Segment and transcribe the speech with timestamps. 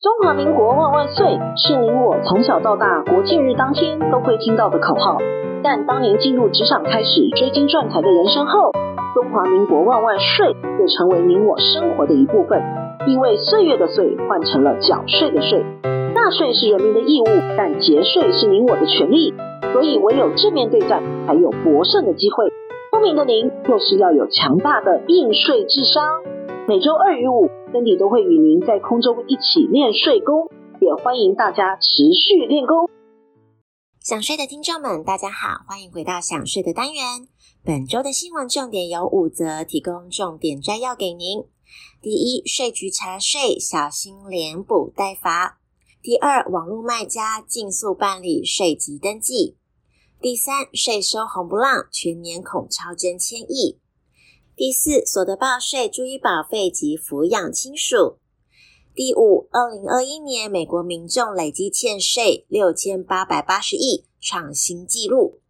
[0.00, 5.18] 中华民国万万岁是您我从小到大国庆日当天都会听到的口号，
[5.62, 8.72] 但当您进入职场开始追金赚财的人生后，
[9.14, 12.62] 中华民国万万岁就成为您我生活的一部分，
[13.06, 15.64] 因为岁月的岁换成了缴税的税。
[16.26, 19.32] 纳税是人民的义务，但节税是您我的权利，
[19.72, 22.50] 所以唯有正面对战，才有博胜的机会。
[22.90, 26.02] 聪明的您，就是要有强大的应税智商。
[26.66, 27.48] 每周二与五。
[27.70, 30.50] 森迪都会与您在空中一起练税功，
[30.80, 32.90] 也欢迎大家持续练功。
[34.00, 37.28] 想睡的听众们，大家好，欢迎回到想睡的单元。
[37.64, 41.44] 本周的新闻重点有五则，提供重点摘要给您。
[42.02, 45.60] 第一，税局查税，小心连补带罚。
[46.06, 49.56] 第二，网络卖家尽速办理税籍登记。
[50.20, 53.80] 第三，税收红不浪，全年恐超增千亿。
[54.54, 58.18] 第四，所得报税注意保费及抚养亲属。
[58.94, 65.40] 第五，二零二一年美国民众累计欠税六千八百八十亿，创新纪录。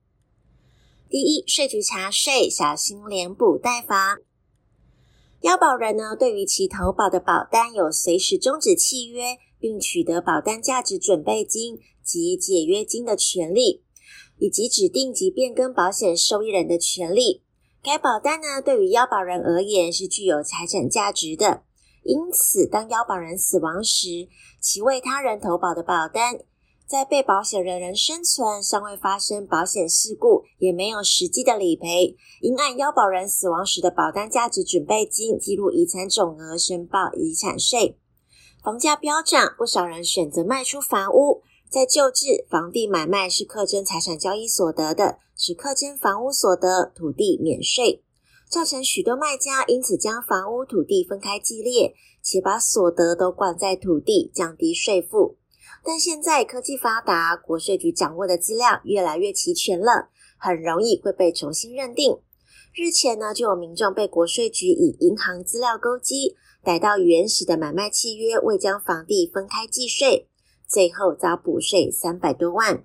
[1.11, 4.21] 第一，税局查税，小心连补带罚。
[5.43, 13.83] 要保人呢，对于其投保的保单有随时终止契约，并取得保单价值准备金及解约金的权利，
[14.39, 17.43] 以及指定及变更保险受益人的权利。
[17.83, 21.63] 该保单呢，对于腰保人而言是具有财产价值的，
[22.03, 24.29] 因此当腰保人死亡时，
[24.61, 26.41] 其为他人投保的保单，
[26.85, 37.99] 在被保险人仍生存、尚未发生保险事故、也没有实际的理赔，应按腰保人死亡时的保单价值准备金记录遗产总额，申报遗产税。
[38.67, 41.45] 房价飙涨，不少人选择卖出房屋。
[41.71, 48.03] 在旧制，房地买卖是课征财产交易所得的，只课征房屋所得，土地免税，
[48.51, 55.37] 造成许多卖家因此将房屋、土地分开计列，且把所得都灌在土地，降低税负。
[55.85, 62.19] 但现在科技发达，国税局掌握的资料越来越齐全了，很容易会被重新认定。
[62.79, 70.29] 日前呢，就有民众被国税局以银行资料勾稽，逮到原始的买卖契约未将房地分开计税。
[70.69, 72.85] 最后遭补税三百多万。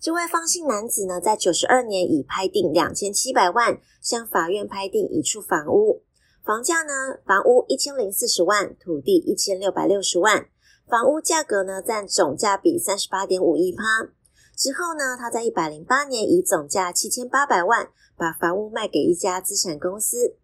[0.00, 6.04] 这位方姓男子呢，在九十二年已拍定两千七百万，向法院拍定一处房屋，
[6.44, 10.46] 房价呢，房屋一千零四十万，土地一千六百六十万，
[10.86, 13.82] 房屋价格呢占总价比三十八点五一趴。
[14.56, 20.36] 之后呢，他在一百零八年以总价七千八百万，把房屋卖给一家资产公司。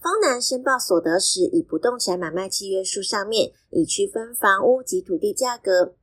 [0.00, 5.94] 方南申报所得时，以不动产买卖契约书上面已区分房屋及土地价格，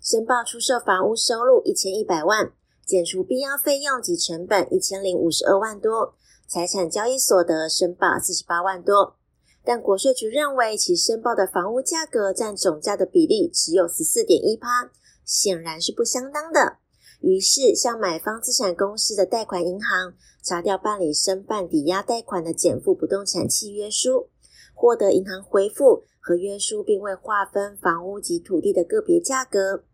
[0.00, 2.52] 申报出售房屋收入一千一百万，
[2.86, 6.14] 减除必要费用及成本一千零五十二万多，
[6.46, 9.16] 财产交易所得申报四十八万多。
[9.64, 14.90] 但国税局认为其申报的房屋价格占总价的比例只有十四点一趴，
[15.24, 16.78] 显然是不相当的。
[17.20, 24.28] 于是向买方资产公司的贷款银行查调办理申办抵押贷款的减负不动产契约书，
[24.72, 29.84] 获得银行回复合约书，并未划分房屋及土地的个别价格。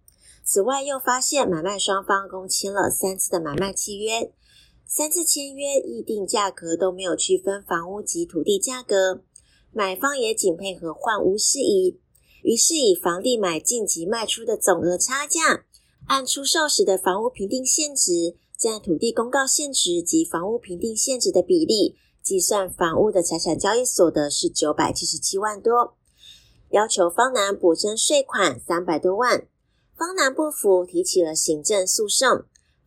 [0.45, 4.31] 此外，又发现买卖双方共签了三次的买卖契约，
[4.87, 9.23] 三次签约议定价格都没有区分房屋及土地价格，
[9.73, 11.99] 买方也仅配合换屋事宜，
[12.43, 15.65] 于是以房地买进及卖出的总额差价。
[16.07, 25.97] 按出售时的房屋评定现值占土地公告现值及房屋评定现值的比例计算，房屋的财产交易所得是九百七十七万多，
[26.71, 29.47] 要求方南补征税款三百多万。
[29.97, 32.45] 方南不服，提起了行政诉讼。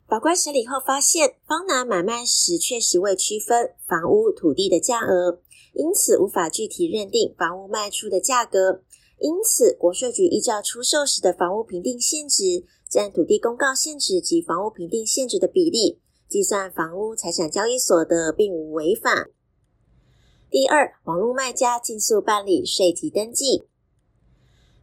[0.08, 5.40] 法官审理后发现，方南买卖时确实未区分房屋、土地的价额，
[5.74, 8.82] 因此无法具体认定房屋卖出的价格。
[9.20, 12.66] 因此，国税局依照出售时的房屋评定现值。
[12.90, 19.28] 占土地公告限制及房屋评定限制的比例，计算房屋财产交易所得，并无违法。
[20.50, 23.64] 第二，网络卖家尽速办理税籍登记。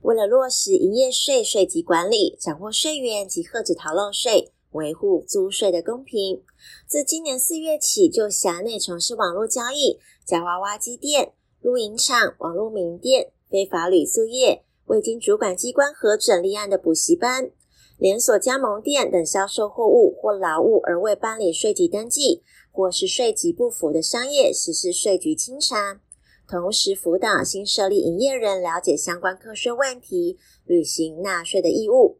[0.02, 6.42] 为了落实营业税税籍管理，掌握税源及遏止逃漏税，维护租税的公平，
[6.86, 11.32] 自今年四月起，就辖内从事网络交易、夹娃娃机店、
[11.62, 17.50] 露营场、网络名店、非法旅宿业，未经主管机关核准立案的补习班。
[17.96, 22.42] 连锁加盟店等销售货物或劳务而未办理税籍登记，
[22.72, 26.00] 或是税籍不符的商业，实施税局清查。
[26.46, 30.36] 同时辅导新设立营业人了解相关课税问题，
[30.66, 32.18] 履行纳税的义务。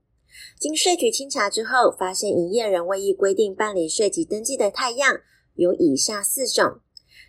[0.59, 5.21] 经税局清查之后，发现营业人未依规定办理税籍登记的态样
[5.55, 6.81] 有以下四种。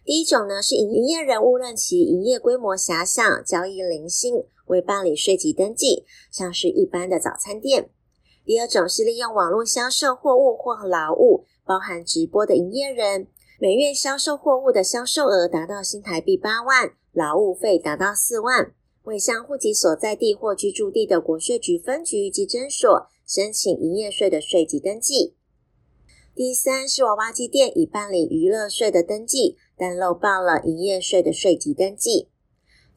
[0.06, 7.90] 第一种呢，是营业人误认其营业规模狭小、交易零星，未办理税籍登记，像是一般的早餐店。
[8.46, 13.26] 第二种是利用网络销售货物或劳务，包含直播的营业人，
[13.60, 18.72] 每月销售货物的销售额达到新台币八万，劳务费达到四万。
[19.06, 25.36] 未向户籍所在地或居住地的国税局分局及侦所申请营业税的税籍登记。
[26.36, 32.30] 第三是娃娃机店已办理娱乐税的登记，但漏报了营业税的税籍登记。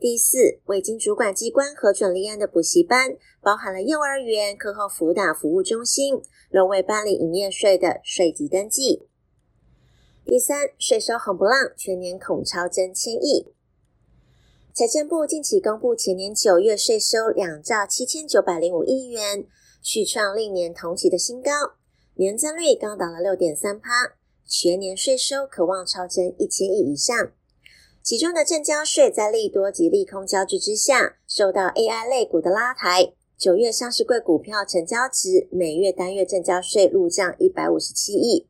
[0.00, 9.08] 第四，未经主管机关核准立案的补习班，包含了幼儿园、课后辅导服务中心，仍未办理营业税的税籍登记。
[10.24, 13.46] 第三，税收红不浪，全年恐超增千亿。
[14.72, 19.44] 财政部近期公布前年九月税收两兆七千九百零五亿元，
[19.82, 21.50] 续创历年同期的新高，
[22.14, 24.14] 年增率高达了六点三趴，
[24.46, 27.32] 全年税收可望超增一千亿以上。
[28.08, 38.48] 其中的证交税在利多及利空交织之下，受到 AI 类股的拉抬，九月上市柜股票成交值每月单月证交税入账一百五十七亿，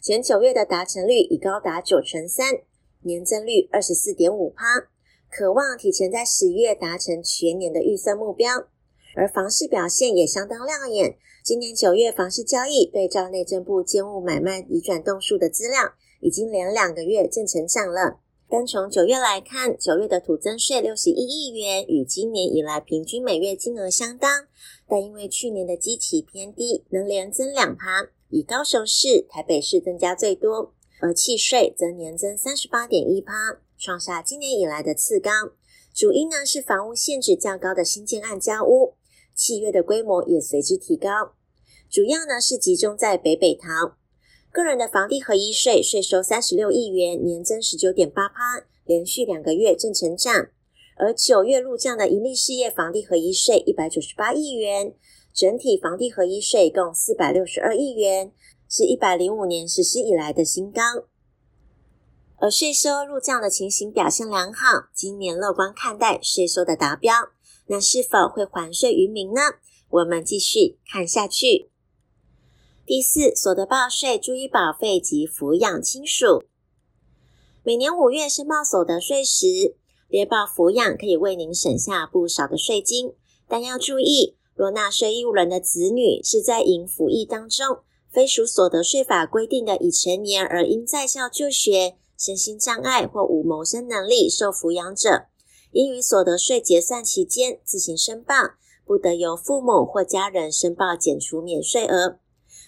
[0.00, 2.60] 前九月的达成率已高达九成三，
[3.02, 4.88] 年增率二十四点五趴。
[5.28, 8.68] 可望提前在十月达成全年的预算目标，
[9.16, 11.16] 而房市表现也相当亮眼。
[11.42, 18.20] 今年九月房市交易对照内政部建物买卖移转栋数的资料，已经连两个月正成长了。
[18.50, 24.48] 单从九月来看，九月的土增税六十一亿元，与今年以来平均每月金额相当，
[24.88, 33.32] 但因为去年的基期偏低，能连增两趴，以高雄市、台北市增加最多，而契税则年增三十八点一趴。
[33.78, 35.30] 创下今年以来的次高，
[35.94, 38.94] 主因呢是房屋限制较高的新建案交屋，
[39.32, 41.08] 契约的规模也随之提高。
[41.88, 43.94] 主要呢是集中在北北桃，
[44.52, 50.48] 个人的房地合一税税收三十六亿元，年增十九点八趴，连续两个月正成长。
[50.96, 54.92] 而九月入账的营利事业房地合一税一百九十八亿元，
[55.32, 58.32] 整体房地合一税共四百六十二亿元，
[58.68, 60.82] 是一百零五年实施以来的新高。
[62.38, 67.14] 而税收入账的情形表现良好，今年乐观看待税收的达标，
[67.68, 69.42] 那是否会还税于民呢？
[69.90, 71.70] 我们继续看下去。
[72.90, 76.42] 第四，所得报税注意保费及抚养亲属，
[77.62, 79.76] 每年五月申报所得税时，
[80.08, 83.12] 列报抚养可以为您省下不少的税金，
[83.46, 87.78] 但要注意，若纳税义务人的子女是在营服役当中，
[88.10, 91.94] 非属所得税法规定的已成年而因在校就学。
[92.18, 95.26] 身心障碍或无谋生能力受抚养者，
[95.70, 98.34] 应于所得税结算期间自行申报，
[98.84, 102.18] 不得由父母或家人申报减除免税额。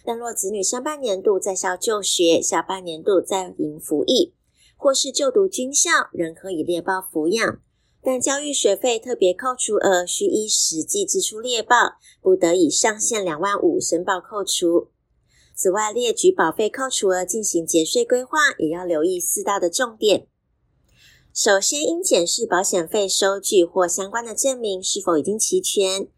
[0.04, 4.34] 但若子女上半年度在校就学，下半年度在营服役，
[4.76, 7.60] 或是就读军校，仍可以列报抚养。
[8.04, 11.76] 但教育学费特别扣除额需依实际支出列报，
[12.20, 14.88] 不得以上限两万五申报扣除。
[15.54, 20.26] 此外，列举保费扣除额进行节税规划，也要留意四大的重点。
[21.32, 26.08] 首先，应检视保险费收据或相关的证明是否已经齐全。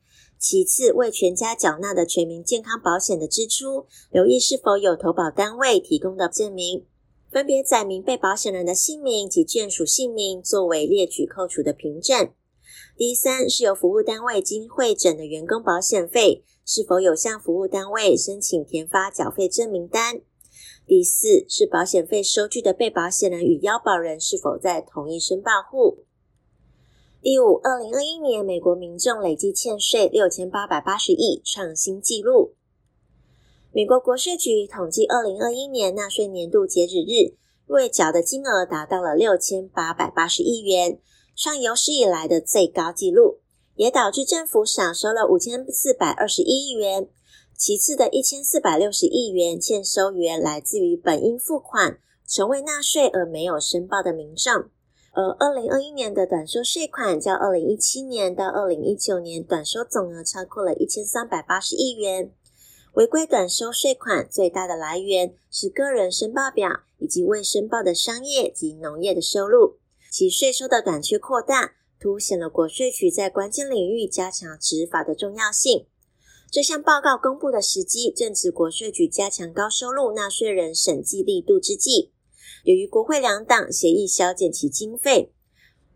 [0.46, 6.84] 其次，为全家缴纳的全民健康保险的支出，留意是否有投保单位提供的证明，
[7.32, 12.28] 分别载明被保险人的姓名及眷属姓名，作为列举扣除的凭证。
[12.94, 16.44] 第三，是由服务单位经会诊的员工保险费。
[16.66, 20.20] 是否有向服务单位申请填发缴费证明单？
[20.86, 26.04] 第四是保险费收据的被保险人与要保人是否在同一申报户？
[27.24, 32.52] 第五，二零二一年美国民众累计欠税六千八百八十亿，创新纪录。
[33.72, 37.38] 美国国税局统计，二零二一年纳税年度截止日
[37.68, 41.00] 未缴的金额达到了六千八百八十亿元，
[41.34, 43.38] 创有史以来的最高纪录。
[43.74, 47.08] 也导致政府少收了五千四百二十一亿元，
[47.56, 54.66] 其次的一千四百六十亿元欠收源来自于本应付款、从未纳税而没有申报的民众。
[55.14, 62.32] 而二零二一年的短收税款较二零一七年到二零一九年短收总额超过了一千三百八十亿元。
[62.94, 69.76] 违规短收税款最大的来源是个人申报表以及未申报的商业及农业的收入，
[70.10, 71.74] 其税收的短缺扩大。
[72.00, 75.86] 凸显了国税局在关键领域加强执法的重要性。
[76.50, 82.12] 这项报告公布的时机正值国税局加强高收入纳税人审计力度之际。
[82.64, 85.32] 由于国会两党协议削减其经费，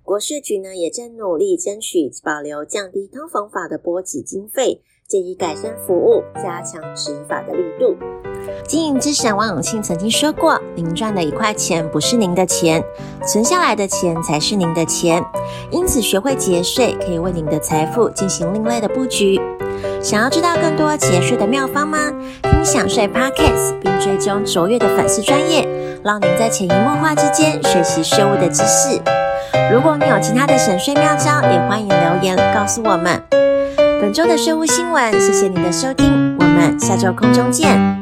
[0.03, 7.97] 国税局呢也正努力争取保留降低通风法的拨给经费，建议改善服务，加强执法的力度。
[8.67, 12.83] 经营之神王永庆曾经说过：“您赚的一块钱不是您的钱，
[13.27, 15.23] 存下来的钱才是您的钱。
[15.71, 19.41] 因此，学会节税可以为您的财富进行另类的布局。
[20.03, 22.13] 想要知道更多节税的妙方吗？
[22.43, 25.63] 听享税 Podcast，并追踪卓越的粉丝专业，
[26.05, 29.01] 让您在潜移默化之间学习税务的知识。
[29.73, 33.21] 如果你有其他的省税妙招，也欢迎留言告诉我们。
[34.01, 37.98] 本周的税务新闻，谢谢您的收听，我们下周空中见。